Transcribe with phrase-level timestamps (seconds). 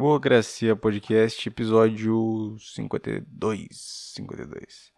[0.00, 3.68] Burocracia Podcast, episódio 52.
[4.14, 4.92] 52.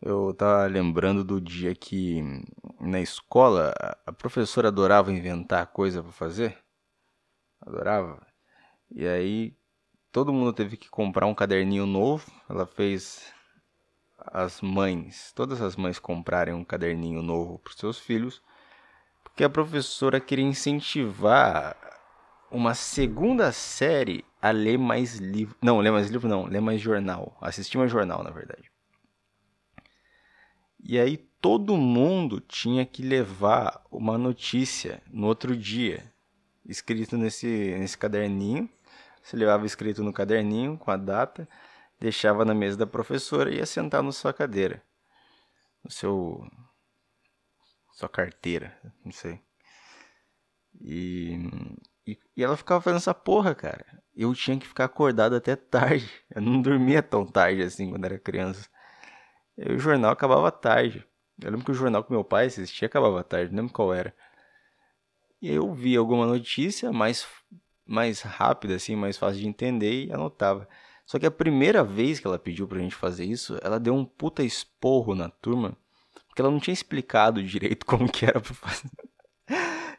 [0.00, 2.22] Eu tava lembrando do dia que
[2.80, 3.74] na escola
[4.06, 6.56] a professora adorava inventar coisa para fazer.
[7.60, 8.24] Adorava.
[8.92, 9.56] E aí
[10.12, 12.30] todo mundo teve que comprar um caderninho novo.
[12.48, 13.34] Ela fez
[14.18, 18.40] as mães, todas as mães comprarem um caderninho novo para seus filhos,
[19.24, 21.91] porque a professora queria incentivar
[22.52, 25.56] uma segunda série a ler mais livro.
[25.62, 27.36] Não, ler mais livro não, ler mais jornal.
[27.40, 28.70] Assistir mais jornal, na verdade.
[30.84, 36.12] E aí todo mundo tinha que levar uma notícia no outro dia,
[36.66, 37.46] escrito nesse,
[37.78, 38.68] nesse caderninho.
[39.22, 41.48] Você levava escrito no caderninho com a data,
[41.98, 44.82] deixava na mesa da professora e ia sentar na sua cadeira.
[45.82, 46.44] No seu.
[47.92, 49.40] sua carteira, não sei.
[50.80, 51.38] E
[52.06, 53.84] e, e ela ficava fazendo essa porra, cara.
[54.14, 56.10] Eu tinha que ficar acordado até tarde.
[56.34, 58.68] Eu não dormia tão tarde assim quando era criança.
[59.56, 61.06] E o jornal acabava tarde.
[61.40, 64.14] Eu lembro que o jornal que meu pai assistia acabava tarde, não lembro qual era.
[65.40, 67.26] E eu via alguma notícia mais,
[67.84, 70.68] mais rápida, assim, mais fácil de entender e anotava.
[71.04, 74.04] Só que a primeira vez que ela pediu pra gente fazer isso, ela deu um
[74.04, 75.76] puta esporro na turma,
[76.28, 78.88] porque ela não tinha explicado direito como que era pra fazer.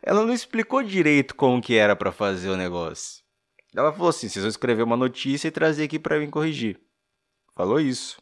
[0.05, 3.23] Ela não explicou direito como que era para fazer o negócio.
[3.73, 6.79] Ela falou assim: vocês vão escrever uma notícia e trazer aqui para mim corrigir.
[7.55, 8.21] Falou isso.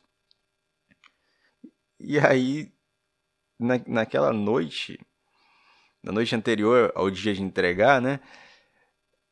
[2.00, 2.72] E aí,
[3.60, 5.00] na, naquela noite,
[6.04, 8.20] na noite anterior ao dia de entregar, né?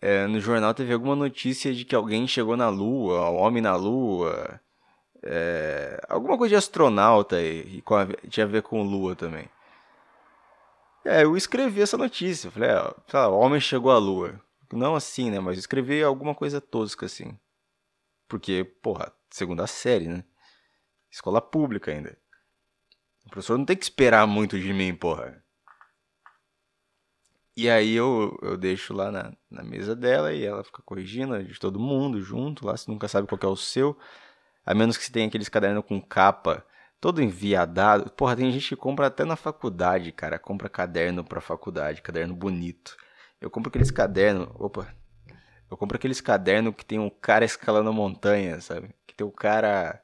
[0.01, 3.75] É, no jornal teve alguma notícia de que alguém chegou na Lua, um homem na
[3.75, 4.59] Lua,
[5.21, 9.49] é, alguma coisa de astronauta e, e a, tinha a ver com Lua também.
[11.05, 12.51] É, eu escrevi essa notícia.
[12.51, 14.41] Falei, é, lá, o homem chegou à lua.
[14.71, 15.39] Não assim, né?
[15.39, 17.37] Mas escrevi alguma coisa tosca assim.
[18.27, 20.23] Porque, porra, segunda série, né?
[21.11, 22.17] Escola pública ainda.
[23.25, 25.43] O professor não tem que esperar muito de mim, porra.
[27.55, 31.59] E aí eu, eu deixo lá na, na mesa dela e ela fica corrigindo de
[31.59, 32.77] todo mundo junto lá.
[32.77, 33.97] Você nunca sabe qual é o seu.
[34.65, 36.65] A menos que você tenha aqueles cadernos com capa
[36.99, 38.09] todo enviadado.
[38.11, 40.37] Porra, tem gente que compra até na faculdade, cara.
[40.39, 42.97] Compra caderno pra faculdade, caderno bonito.
[43.39, 44.49] Eu compro aqueles cadernos.
[44.55, 44.93] Opa!
[45.69, 48.93] Eu compro aqueles cadernos que tem um cara escalando montanha, sabe?
[49.07, 50.03] Que tem o cara.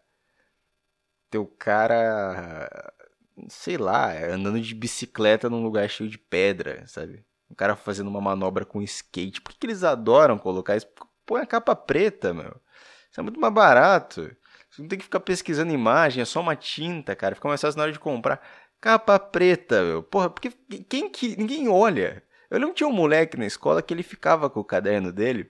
[1.30, 2.94] Tem o cara.
[3.50, 7.26] Sei lá, andando de bicicleta num lugar cheio de pedra, sabe?
[7.50, 9.42] O cara fazendo uma manobra com skate.
[9.42, 10.88] Por que, que eles adoram colocar isso?
[11.26, 12.56] Põe a capa preta, meu.
[13.12, 14.36] Isso é muito mais barato.
[14.76, 17.34] Você não tem que ficar pesquisando imagem, é só uma tinta, cara.
[17.36, 18.42] Fica mais fácil na hora de comprar.
[18.82, 20.04] Capa preta, meu.
[20.04, 20.52] Porra, porque
[20.90, 21.38] quem que.
[21.38, 22.22] Ninguém olha.
[22.50, 25.50] Eu lembro que tinha um moleque na escola que ele ficava com o caderno dele.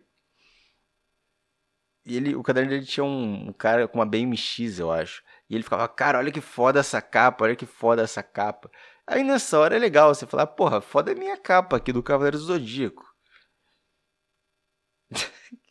[2.06, 5.24] E ele, o caderno dele tinha um, um cara com uma BMX, eu acho.
[5.50, 8.70] E ele ficava, cara, olha que foda essa capa, olha que foda essa capa.
[9.08, 12.38] Aí nessa hora é legal você falar, porra, foda a minha capa aqui do Cavaleiro
[12.38, 13.04] do Zodíaco.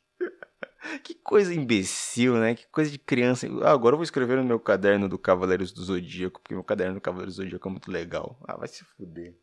[1.03, 2.55] que coisa imbecil, né?
[2.55, 3.47] Que coisa de criança.
[3.63, 6.95] Ah, agora eu vou escrever no meu caderno do Cavaleiros do Zodíaco, porque meu caderno
[6.95, 8.39] do Cavaleiros do Zodíaco é muito legal.
[8.47, 9.35] Ah, vai se fuder.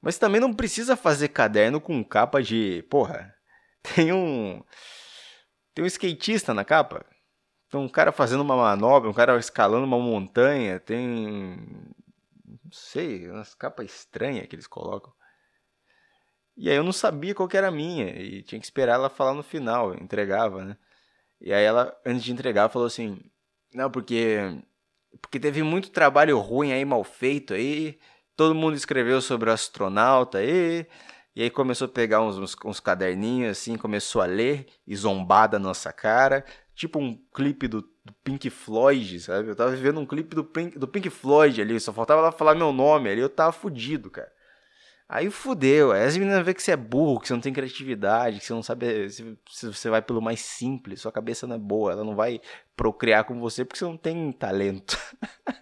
[0.00, 2.84] Mas também não precisa fazer caderno com capa de.
[2.88, 3.34] Porra,
[3.82, 4.62] tem um.
[5.74, 7.04] Tem um skatista na capa.
[7.70, 10.78] Tem um cara fazendo uma manobra, um cara escalando uma montanha.
[10.80, 11.56] Tem.
[12.64, 15.12] Não sei, umas capas estranhas que eles colocam.
[16.56, 18.08] E aí eu não sabia qual que era a minha.
[18.08, 19.94] E tinha que esperar ela falar no final.
[19.94, 20.76] Entregava, né?
[21.40, 23.20] E aí ela, antes de entregar, falou assim:
[23.74, 24.38] Não, porque.
[25.20, 27.98] Porque teve muito trabalho ruim aí, mal feito aí.
[28.36, 30.86] Todo mundo escreveu sobre o astronauta aí.
[31.36, 35.48] E aí começou a pegar uns, uns, uns caderninhos assim, começou a ler e zombar
[35.50, 36.44] da nossa cara.
[36.74, 39.48] Tipo um clipe do, do, Pink Floyd, sabe?
[39.50, 42.54] Eu tava vivendo um clipe do Pink, do Pink Floyd ali, só faltava ela falar
[42.54, 44.32] meu nome ali, eu tava fudido, cara.
[45.08, 45.92] Aí fudeu.
[45.92, 48.52] Aí as meninas vê que você é burro, que você não tem criatividade, que você
[48.52, 52.04] não sabe se, se, você vai pelo mais simples, sua cabeça não é boa, ela
[52.04, 52.40] não vai
[52.76, 54.98] procriar com você porque você não tem talento.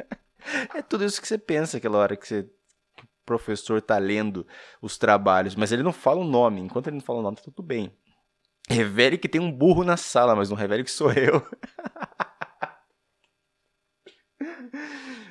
[0.74, 2.44] é tudo isso que você pensa aquela hora que, você,
[2.96, 4.46] que o professor tá lendo
[4.80, 6.62] os trabalhos, mas ele não fala o nome.
[6.62, 7.94] Enquanto ele não fala o nome, tá tudo bem.
[8.68, 11.46] Revele que tem um burro na sala, mas não revele que sou eu.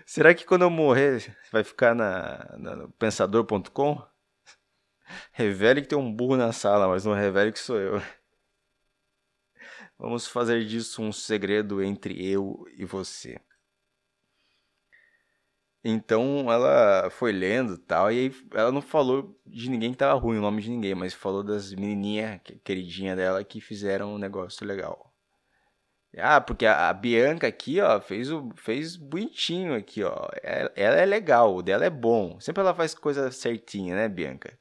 [0.05, 4.12] Será que quando eu morrer vai ficar na, na pensador.com?
[5.31, 8.01] Revele que tem um burro na sala, mas não revele que sou eu.
[9.97, 13.39] Vamos fazer disso um segredo entre eu e você.
[15.83, 20.37] Então ela foi lendo tal, e aí ela não falou de ninguém que tava ruim,
[20.37, 25.13] o nome de ninguém, mas falou das menininhas queridinha dela que fizeram um negócio legal.
[26.17, 30.27] Ah, porque a, a Bianca aqui, ó, fez o fez bonitinho aqui, ó.
[30.43, 32.39] Ela, é, ela é legal, o dela é bom.
[32.39, 34.57] Sempre ela faz coisa certinha, né, Bianca?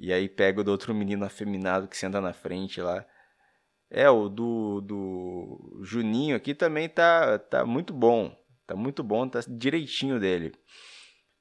[0.00, 3.04] E aí pega o do outro menino afeminado que senta na frente lá.
[3.90, 8.34] É, o do, do Juninho aqui também tá, tá muito bom.
[8.66, 10.54] Tá muito bom, tá direitinho dele.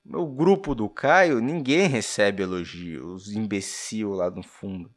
[0.06, 3.14] O grupo do Caio, ninguém recebe elogio.
[3.14, 4.94] Os imbecil lá no fundo.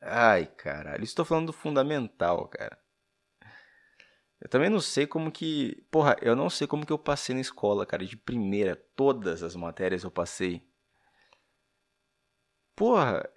[0.00, 1.02] Ai, caralho.
[1.02, 2.78] Estou falando do fundamental, cara.
[4.40, 5.84] Eu também não sei como que.
[5.90, 8.06] Porra, eu não sei como que eu passei na escola, cara.
[8.06, 10.71] De primeira, todas as matérias eu passei.
[12.74, 13.28] Porra.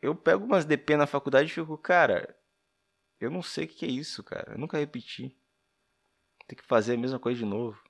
[0.00, 2.36] Eu pego umas DP na faculdade e fico, cara.
[3.20, 4.52] Eu não sei o que é isso, cara.
[4.52, 5.36] Eu nunca repeti.
[6.48, 7.80] Tem que fazer a mesma coisa de novo.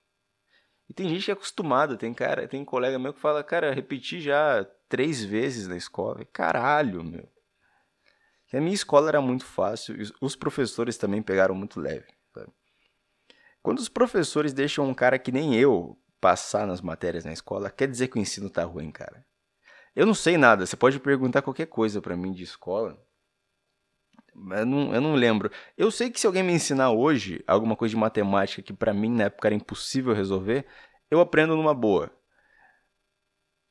[0.89, 1.97] E tem gente que é acostumada.
[1.97, 6.25] Tem cara, tem colega meu que fala, cara, repeti já três vezes na escola.
[6.27, 7.27] Caralho, meu.
[8.53, 12.07] E a minha escola era muito fácil, os professores também pegaram muito leve.
[12.35, 12.53] Sabe?
[13.63, 17.89] Quando os professores deixam um cara que nem eu passar nas matérias na escola, quer
[17.89, 19.25] dizer que o ensino tá ruim, cara.
[19.95, 22.99] Eu não sei nada, você pode perguntar qualquer coisa para mim de escola.
[24.35, 25.51] Eu não, eu não lembro.
[25.77, 29.11] Eu sei que se alguém me ensinar hoje alguma coisa de matemática que para mim
[29.11, 30.67] na época era impossível resolver,
[31.11, 32.11] eu aprendo numa boa.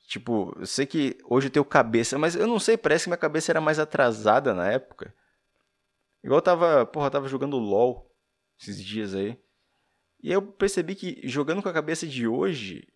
[0.07, 3.17] Tipo, eu sei que hoje eu tenho cabeça, mas eu não sei, parece que minha
[3.17, 5.15] cabeça era mais atrasada na época.
[6.23, 8.13] Igual eu tava, porra, eu tava jogando LOL
[8.59, 9.39] esses dias aí.
[10.21, 12.87] E eu percebi que jogando com a cabeça de hoje,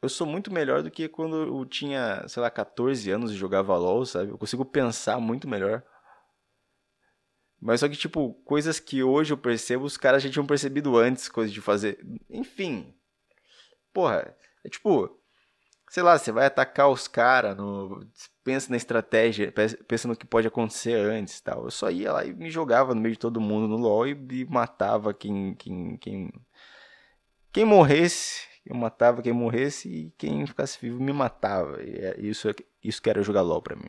[0.00, 3.76] eu sou muito melhor do que quando eu tinha, sei lá, 14 anos e jogava
[3.76, 4.30] LOL, sabe?
[4.30, 5.82] Eu consigo pensar muito melhor.
[7.60, 11.28] Mas só que, tipo, coisas que hoje eu percebo, os caras já tinham percebido antes,
[11.28, 11.98] coisas de fazer.
[12.30, 12.94] Enfim.
[13.92, 15.18] Porra, é tipo,
[15.90, 17.56] sei lá, você vai atacar os caras,
[18.44, 19.52] pensa na estratégia,
[19.88, 21.64] pensa no que pode acontecer antes tal.
[21.64, 24.12] Eu só ia lá e me jogava no meio de todo mundo no LoL e,
[24.30, 26.32] e matava quem, quem, quem,
[27.52, 31.82] quem morresse, eu matava quem morresse e quem ficasse vivo me matava.
[31.82, 32.48] E é isso,
[32.84, 33.88] isso que era jogar LoL pra mim.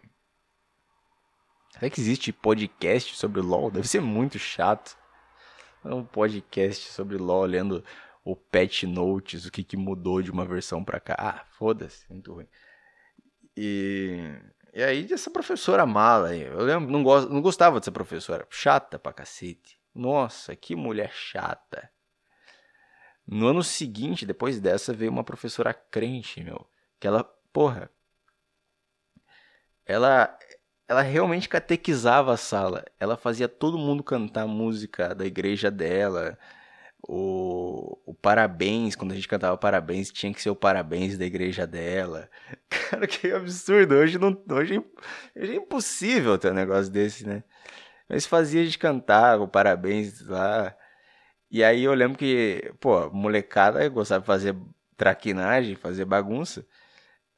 [1.73, 3.69] Será que existe podcast sobre LoL?
[3.69, 4.97] Deve ser muito chato.
[5.83, 7.83] Um podcast sobre LoL lendo
[8.23, 11.15] o patch notes, o que, que mudou de uma versão para cá.
[11.19, 12.47] Ah, foda-se, muito ruim.
[13.57, 14.33] E,
[14.73, 18.97] e aí essa professora mala aí, eu lembro, não, gost, não gostava dessa professora, chata
[18.97, 19.77] pra cacete.
[19.93, 21.91] Nossa, que mulher chata.
[23.29, 26.67] No ano seguinte, depois dessa, veio uma professora crente, meu,
[26.99, 27.23] que ela,
[27.53, 27.89] porra,
[29.85, 30.37] ela
[30.87, 32.83] ela realmente catequizava a sala.
[32.99, 36.35] Ela fazia todo mundo cantar música da igreja dela
[37.07, 41.65] o, o, parabéns, quando a gente cantava parabéns, tinha que ser o parabéns da igreja
[41.65, 42.29] dela.
[42.69, 43.95] Cara, que absurdo.
[43.95, 44.77] Hoje, não, hoje,
[45.35, 47.43] hoje é impossível ter um negócio desse, né?
[48.07, 50.75] Mas fazia a gente cantar o parabéns lá.
[51.51, 54.55] E aí eu lembro que, pô, molecada gostava de fazer
[54.95, 56.65] traquinagem, fazer bagunça.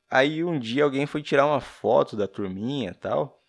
[0.10, 3.42] Aí um dia alguém foi tirar uma foto da turminha tal.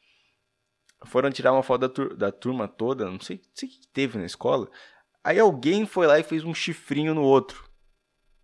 [1.07, 3.89] Foram tirar uma foto da, tur da turma toda, não sei, não sei o que
[3.89, 4.71] teve na escola.
[5.25, 7.69] Aí alguém foi lá e fez um chifrinho no outro.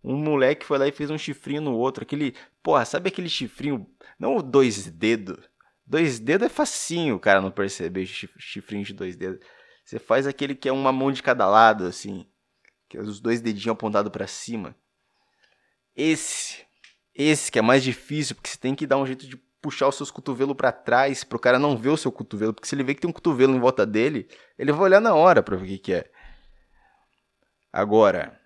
[0.03, 2.03] Um moleque foi lá e fez um chifrinho no outro.
[2.03, 2.35] Aquele.
[2.61, 3.87] Porra, sabe aquele chifrinho.
[4.17, 5.37] Não dois dedos.
[5.85, 9.39] Dois dedos é facinho o cara não perceber chifrinho de dois dedos.
[9.89, 12.23] Você faz aquele que é uma mão de cada lado, assim.
[12.87, 14.75] Que é os dois dedinhos apontados para cima.
[15.95, 16.63] Esse.
[17.15, 19.95] Esse que é mais difícil, porque você tem que dar um jeito de puxar os
[19.95, 22.53] seus cotovelos para trás, pro cara não ver o seu cotovelo.
[22.53, 24.29] Porque se ele vê que tem um cotovelo em volta dele,
[24.59, 26.11] ele vai olhar na hora pra ver o que, que é.
[27.73, 28.38] Agora,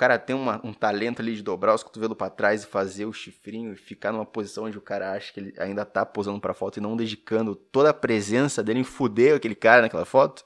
[0.00, 3.12] cara tem uma, um talento ali de dobrar os cotovelos para trás e fazer o
[3.12, 6.54] chifrinho e ficar numa posição onde o cara acha que ele ainda tá posando pra
[6.54, 10.42] foto e não dedicando toda a presença dele em fuder aquele cara naquela foto.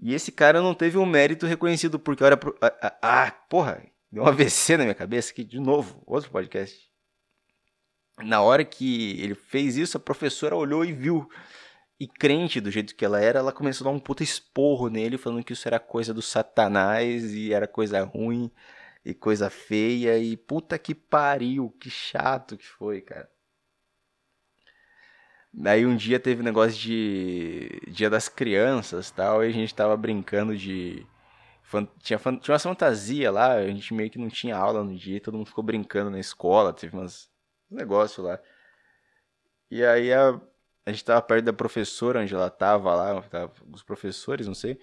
[0.00, 2.58] E esse cara não teve um mérito reconhecido porque olha pro.
[2.60, 6.90] Ah, ah, porra, deu um AVC na minha cabeça aqui de novo, outro podcast.
[8.18, 11.30] Na hora que ele fez isso, a professora olhou e viu
[12.02, 15.16] e crente do jeito que ela era, ela começou a dar um puta esporro nele,
[15.16, 18.50] falando que isso era coisa do satanás e era coisa ruim
[19.04, 23.30] e coisa feia e puta que pariu, que chato que foi, cara.
[25.54, 30.56] Daí um dia teve negócio de Dia das Crianças tal, e a gente tava brincando
[30.56, 31.06] de.
[32.00, 35.36] Tinha, tinha uma fantasia lá, a gente meio que não tinha aula no dia, todo
[35.38, 37.30] mundo ficou brincando na escola, teve umas
[37.70, 38.40] um negócio lá.
[39.70, 40.40] E aí a,
[40.84, 44.78] a gente tava perto da professora onde ela tava lá, tava, os professores, não sei.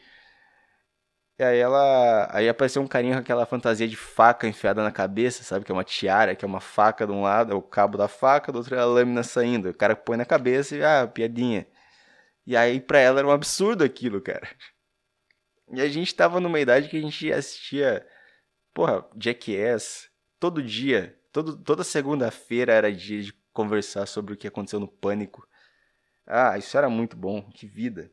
[1.40, 2.28] E aí ela.
[2.36, 5.64] Aí apareceu um carinha com aquela fantasia de faca enfiada na cabeça, sabe?
[5.64, 8.10] Que é uma tiara, que é uma faca de um lado, é o cabo da
[8.10, 9.70] faca, do outro é a lâmina saindo.
[9.70, 11.66] O cara põe na cabeça e, ah, piadinha.
[12.46, 14.50] E aí pra ela era um absurdo aquilo, cara.
[15.72, 18.06] E a gente tava numa idade que a gente assistia,
[18.74, 21.18] porra, Jackass, todo dia.
[21.32, 25.48] Todo, toda segunda-feira era dia de conversar sobre o que aconteceu no Pânico.
[26.30, 28.10] Ah, isso era muito bom, que vida.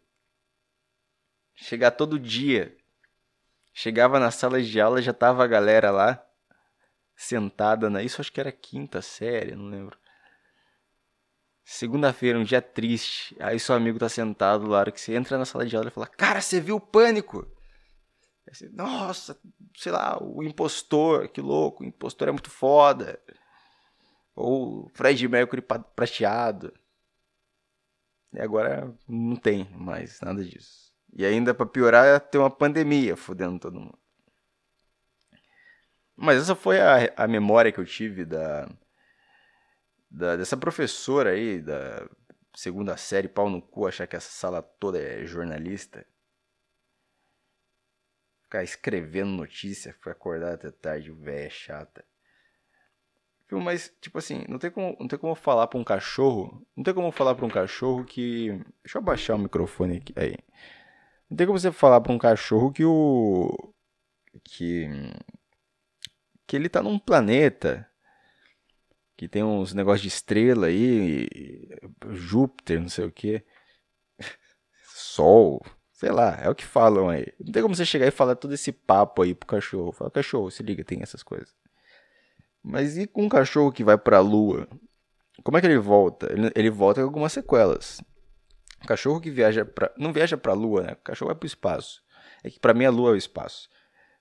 [1.55, 2.77] Chegar todo dia
[3.79, 6.27] Chegava na sala de aula, já tava a galera lá,
[7.15, 8.03] sentada na.
[8.03, 9.99] Isso acho que era quinta série, não lembro.
[11.63, 13.37] Segunda-feira, um dia triste.
[13.39, 16.07] Aí seu amigo tá sentado lá, que você entra na sala de aula e fala:
[16.07, 17.47] Cara, você viu o pânico?
[18.51, 19.39] Você, Nossa,
[19.77, 23.21] sei lá, o impostor, que louco, o impostor é muito foda.
[24.35, 25.61] Ou Fred Mercury
[25.95, 26.73] prateado.
[28.37, 30.93] E agora não tem mais nada disso.
[31.15, 33.99] E ainda para piorar, tem uma pandemia fudendo todo mundo.
[36.15, 38.69] Mas essa foi a, a memória que eu tive da,
[40.11, 42.07] da dessa professora aí da
[42.55, 46.07] segunda série, pau no cu, achar que essa sala toda é jornalista.
[48.45, 52.05] Ficar escrevendo notícia, ficar acordar até tarde, velha chata.
[53.51, 56.67] Mas, tipo assim, não tem como, não tem como falar pra um cachorro.
[56.77, 58.49] Não tem como falar pra um cachorro que.
[58.83, 60.13] Deixa eu abaixar o microfone aqui.
[60.17, 60.37] Aí.
[61.31, 63.73] Não tem como você falar para um cachorro que o.
[64.45, 64.89] que.
[66.47, 67.89] que ele tá num planeta.
[69.17, 71.29] Que tem uns negócios de estrela aí.
[72.11, 73.45] Júpiter, não sei o que.
[74.95, 75.63] Sol.
[75.93, 77.33] Sei lá, é o que falam aí.
[77.41, 79.93] Não tem como você chegar e falar todo esse papo aí pro cachorro.
[79.93, 81.55] Fala, cachorro, se liga, tem essas coisas.
[82.69, 84.69] Mas e com um cachorro que vai pra lua?
[85.45, 86.27] Como é que ele volta?
[86.33, 88.03] Ele, ele volta com algumas sequelas.
[88.89, 90.93] Cachorro que viaja para não viaja para a lua, né?
[90.95, 92.03] O cachorro vai para o espaço.
[92.43, 93.69] É que para mim a lua é o espaço.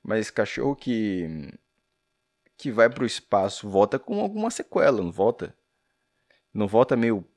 [0.04, 1.52] Mas cachorro que
[2.56, 5.58] que vai para o espaço volta com alguma sequela, não volta?
[6.54, 7.28] Não volta meio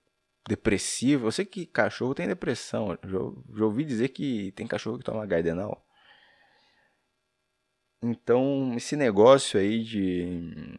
[0.47, 1.29] depressivo.
[1.29, 2.99] Eu sei que cachorro tem depressão.
[3.03, 3.19] Já,
[3.57, 5.83] já ouvi dizer que tem cachorro que toma Gardenal.
[8.03, 10.77] Então, esse negócio aí de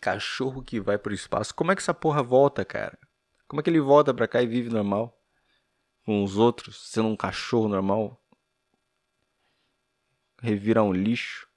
[0.00, 2.98] cachorro que vai para o espaço, como é que essa porra volta, cara?
[3.48, 5.16] Como é que ele volta pra cá e vive normal?
[6.04, 8.20] Com os outros, sendo um cachorro normal?
[10.40, 11.48] Revirar um lixo?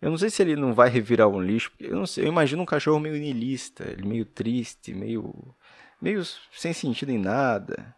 [0.00, 2.62] Eu não sei se ele não vai revirar um lixo, eu não sei, eu imagino
[2.62, 5.54] um cachorro meio niilista, meio triste, meio
[6.00, 7.94] meio sem sentido em nada.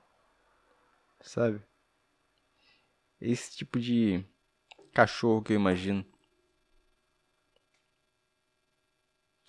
[1.20, 1.62] Sabe?
[3.20, 4.24] Esse tipo de
[4.92, 6.04] cachorro que eu imagino.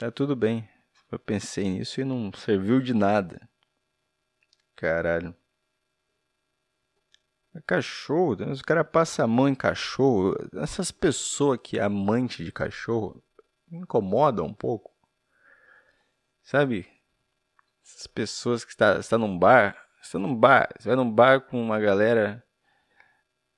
[0.03, 0.67] Tá tudo bem.
[1.09, 3.49] Eu pensei nisso e não serviu de nada.
[4.75, 5.33] Caralho.
[7.55, 8.51] É cachorro, né?
[8.51, 10.35] os caras passam a mão em cachorro.
[10.55, 13.23] Essas pessoas que é amante de cachorro
[13.71, 14.91] incomodam um pouco.
[16.41, 16.85] Sabe?
[17.81, 19.73] Essas pessoas que está, está num bar.
[20.01, 22.43] Você está num bar, você vai num bar com uma galera.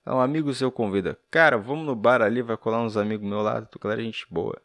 [0.06, 1.18] Um amigo seu convida.
[1.32, 4.62] Cara, vamos no bar ali, vai colar uns amigos meus lá, tu galera gente boa.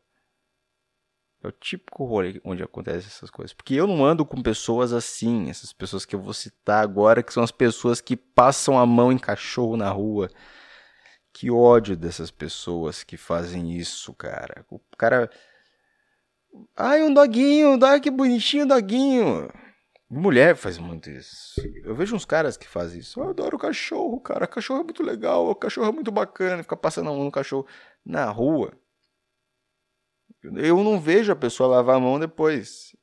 [1.43, 3.55] É o típico rolê onde acontecem essas coisas.
[3.55, 7.33] Porque eu não ando com pessoas assim, essas pessoas que eu vou citar agora, que
[7.33, 10.29] são as pessoas que passam a mão em cachorro na rua.
[11.33, 14.67] Que ódio dessas pessoas que fazem isso, cara.
[14.71, 15.31] O cara.
[16.77, 19.49] Ai, um doguinho, dog, que bonitinho doguinho.
[20.11, 21.55] Mulher faz muito isso.
[21.85, 23.21] Eu vejo uns caras que fazem isso.
[23.21, 24.47] Eu adoro cachorro, cara.
[24.47, 26.65] Cachorro é muito legal, o cachorro é muito bacana.
[26.65, 27.65] Ficar passando a mão no cachorro
[28.05, 28.73] na rua.
[30.43, 32.97] Eu não vejo a pessoa lavar a mão depois.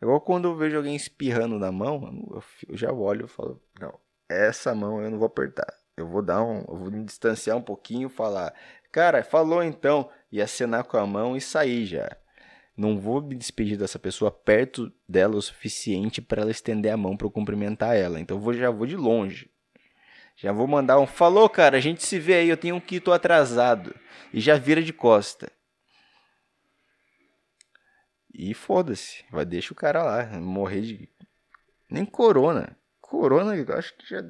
[0.00, 3.98] É igual quando eu vejo alguém espirrando na mão, eu já olho e falo, não,
[4.28, 5.72] essa mão eu não vou apertar.
[5.96, 8.52] Eu vou dar um, eu vou me distanciar um pouquinho, falar,
[8.92, 12.08] cara, falou então, e acenar com a mão e sair já.
[12.76, 17.16] Não vou me despedir dessa pessoa perto dela o suficiente para ela estender a mão
[17.16, 18.18] para eu cumprimentar ela.
[18.18, 19.48] Então eu vou, já vou de longe.
[20.36, 23.00] Já vou mandar um falou, cara, a gente se vê aí, eu tenho um que
[23.12, 23.94] atrasado.
[24.32, 25.50] E já vira de costa.
[28.36, 31.08] E foda-se, vai deixa o cara lá, morrer de.
[31.88, 32.76] Nem corona.
[33.00, 34.20] Corona, acho que já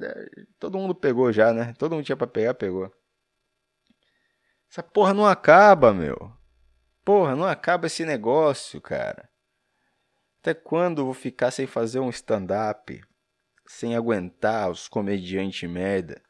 [0.59, 1.73] todo mundo pegou já, né?
[1.79, 2.93] Todo mundo tinha pra pegar, pegou.
[4.71, 6.31] Essa porra não acaba, meu.
[7.03, 9.31] Porra, não acaba esse negócio, cara.
[10.41, 13.03] Até quando eu vou ficar sem fazer um stand-up?
[13.67, 16.21] Sem aguentar os comediantes merda?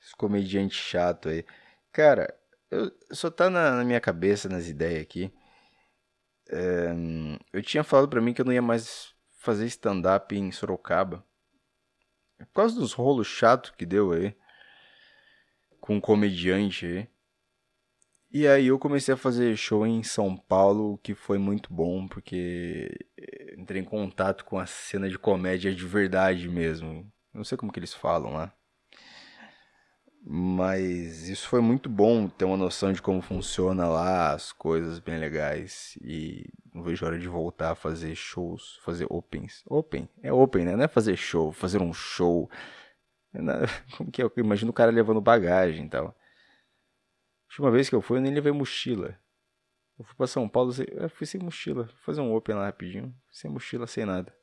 [0.00, 1.44] Os comediantes chato aí.
[1.92, 2.36] Cara,
[2.68, 5.32] eu, só tá na, na minha cabeça, nas ideias aqui
[6.48, 6.94] é,
[7.52, 11.24] eu tinha falado para mim que eu não ia mais fazer stand-up em Sorocaba.
[12.38, 14.36] Por causa dos rolos chato que deu aí.
[15.80, 17.08] Com um comediante aí.
[18.30, 22.90] E aí eu comecei a fazer show em São Paulo, que foi muito bom, porque
[23.56, 27.10] entrei em contato com a cena de comédia de verdade mesmo.
[27.32, 28.52] Não sei como que eles falam lá.
[30.28, 35.20] Mas isso foi muito bom ter uma noção de como funciona lá, as coisas bem
[35.20, 35.96] legais.
[36.02, 39.62] E não vejo hora de voltar a fazer shows, fazer opens.
[39.66, 40.08] Open?
[40.20, 40.74] É open, né?
[40.74, 42.50] Não é fazer show, fazer um show.
[43.96, 44.24] Como que é?
[44.24, 46.08] Eu imagino o cara levando bagagem e tal.
[46.08, 46.14] A
[47.52, 49.16] última vez que eu fui, eu nem levei mochila.
[49.96, 51.86] Eu fui pra São Paulo, eu fui sem mochila.
[51.86, 53.14] Fui fazer um open lá rapidinho.
[53.30, 54.34] Sem mochila, sem nada.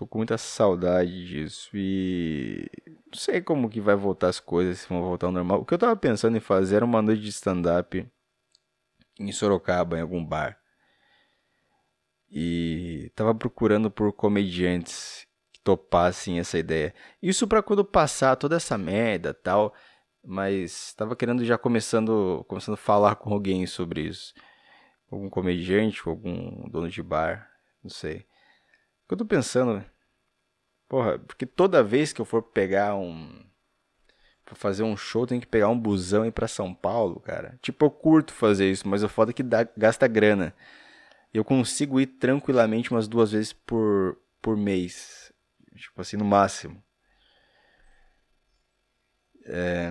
[0.00, 4.88] Tô com muita saudade disso e não sei como que vai voltar as coisas, se
[4.88, 5.60] vão voltar ao normal.
[5.60, 8.10] O que eu tava pensando em fazer era uma noite de stand-up
[9.18, 10.58] em Sorocaba, em algum bar.
[12.30, 16.94] E tava procurando por comediantes que topassem essa ideia.
[17.22, 19.74] Isso para quando passar toda essa merda, tal,
[20.24, 24.32] mas tava querendo já começando, começando a falar com alguém sobre isso.
[25.12, 27.50] Algum comediante, algum dono de bar,
[27.84, 28.29] não sei.
[29.10, 29.84] Eu tô pensando,
[30.88, 33.44] porra, porque toda vez que eu for pegar um
[34.44, 37.58] pra fazer um show, tem que pegar um busão e ir pra São Paulo, cara.
[37.62, 40.54] Tipo, eu curto fazer isso, mas o foda é que dá, gasta grana.
[41.32, 45.32] Eu consigo ir tranquilamente umas duas vezes por, por mês.
[45.76, 46.82] Tipo assim, no máximo.
[49.46, 49.90] É,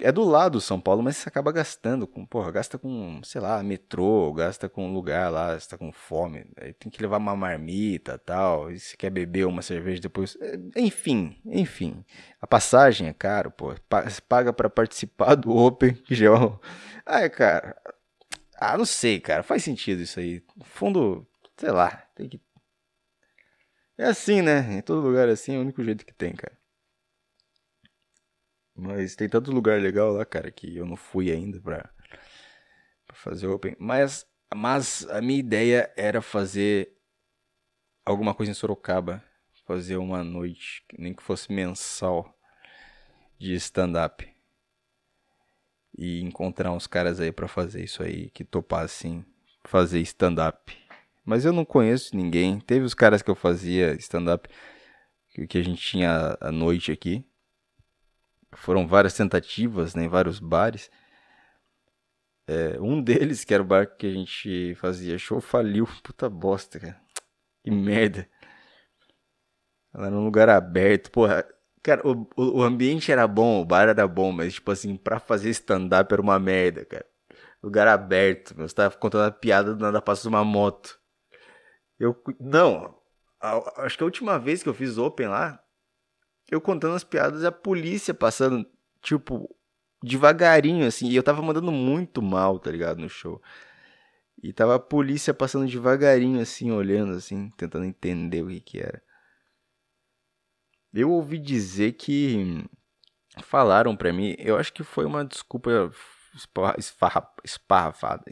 [0.00, 3.62] é do lado São Paulo, mas você acaba gastando com, porra, gasta com, sei lá,
[3.62, 8.18] metrô, gasta com lugar lá, você tá com fome, aí tem que levar uma marmita
[8.18, 12.04] tal, e se quer beber uma cerveja depois, é, enfim, enfim.
[12.40, 13.74] A passagem é caro, pô,
[14.28, 16.30] paga para participar do Open, que já
[17.06, 17.76] é cara,
[18.64, 20.40] ah, não sei, cara, faz sentido isso aí.
[20.56, 21.26] No fundo,
[21.56, 22.40] sei lá, tem que...
[23.98, 24.74] É assim, né?
[24.74, 26.56] Em todo lugar é assim, é o único jeito que tem, cara.
[28.82, 31.88] Mas tem tanto lugar legal lá, cara, que eu não fui ainda pra,
[33.06, 33.76] pra fazer Open.
[33.78, 36.92] Mas, mas a minha ideia era fazer
[38.04, 39.22] alguma coisa em Sorocaba.
[39.64, 42.36] Fazer uma noite, nem que fosse mensal,
[43.38, 44.28] de stand-up.
[45.96, 49.24] E encontrar uns caras aí para fazer isso aí, que topassem
[49.62, 50.76] fazer stand-up.
[51.24, 52.58] Mas eu não conheço ninguém.
[52.58, 54.48] Teve os caras que eu fazia stand-up,
[55.48, 57.24] que a gente tinha a noite aqui
[58.54, 60.90] foram várias tentativas né, em vários bares.
[62.46, 65.86] É, um deles, que era o bar que a gente fazia show, faliu.
[66.02, 67.00] Puta bosta, cara.
[67.64, 68.28] Que merda.
[69.94, 71.10] Ela era um lugar aberto.
[71.10, 71.46] Porra,
[71.82, 75.50] cara, o, o ambiente era bom, o bar era bom, mas, tipo assim, pra fazer
[75.50, 77.06] stand-up era uma merda, cara.
[77.62, 78.68] Lugar aberto, meu.
[78.68, 80.98] Você tava contando a piada do nada passa uma moto.
[81.98, 82.20] Eu.
[82.40, 82.98] Não.
[83.40, 85.62] A, acho que a última vez que eu fiz open lá,
[86.52, 88.66] eu contando as piadas e a polícia passando,
[89.00, 89.48] tipo,
[90.02, 91.08] devagarinho, assim.
[91.08, 92.98] E eu tava mandando muito mal, tá ligado?
[92.98, 93.40] No show.
[94.42, 99.02] E tava a polícia passando devagarinho, assim, olhando, assim, tentando entender o que que era.
[100.92, 102.62] Eu ouvi dizer que
[103.42, 105.70] falaram pra mim, eu acho que foi uma desculpa
[106.76, 108.24] esfarra, esparrafada,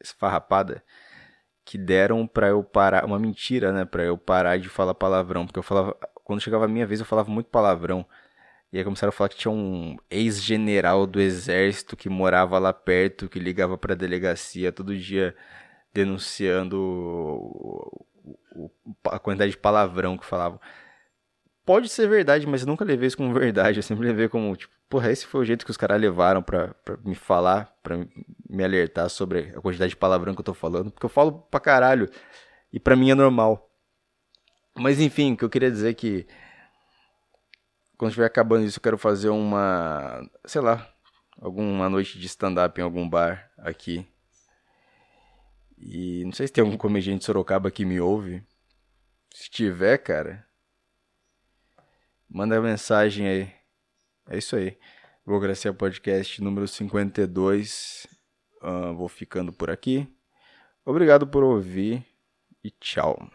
[0.00, 0.82] esfarrapada,
[1.62, 5.58] que deram pra eu parar, uma mentira, né, pra eu parar de falar palavrão, porque
[5.58, 5.94] eu falava,
[6.24, 8.04] quando chegava a minha vez, eu falava muito palavrão.
[8.72, 13.28] E aí começaram a falar que tinha um ex-general do exército que morava lá perto,
[13.28, 15.36] que ligava pra delegacia todo dia
[15.92, 18.06] denunciando o,
[18.52, 18.70] o,
[19.04, 20.58] a quantidade de palavrão que falavam.
[21.64, 23.78] Pode ser verdade, mas eu nunca levei isso como verdade.
[23.78, 26.74] Eu sempre levei como, tipo, porra, esse foi o jeito que os caras levaram pra,
[26.84, 27.96] pra me falar, pra
[28.48, 30.90] me alertar sobre a quantidade de palavrão que eu tô falando.
[30.90, 32.10] Porque eu falo pra caralho.
[32.72, 33.70] E pra mim é normal.
[34.76, 36.26] Mas enfim, o que eu queria dizer é que
[37.96, 40.92] quando estiver acabando isso, eu quero fazer uma, sei lá,
[41.38, 44.06] alguma noite de stand-up em algum bar aqui.
[45.78, 48.42] E não sei se tem algum comediante de Sorocaba que me ouve.
[49.32, 50.46] Se tiver, cara,
[52.28, 53.52] manda mensagem aí.
[54.28, 54.78] É isso aí.
[55.24, 58.06] Burocracia Podcast número 52.
[58.62, 60.08] Uh, vou ficando por aqui.
[60.84, 62.04] Obrigado por ouvir
[62.62, 63.30] e tchau.